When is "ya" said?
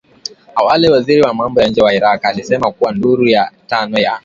1.61-1.67, 3.27-3.51, 3.99-4.19